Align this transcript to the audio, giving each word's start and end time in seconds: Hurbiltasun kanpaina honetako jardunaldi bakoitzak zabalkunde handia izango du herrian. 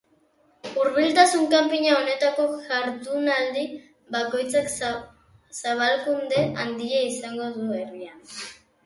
Hurbiltasun 0.77 1.43
kanpaina 1.49 1.91
honetako 1.97 2.45
jardunaldi 2.69 3.65
bakoitzak 4.15 4.73
zabalkunde 5.59 6.41
handia 6.65 7.03
izango 7.11 7.53
du 7.61 7.69
herrian. 7.77 8.25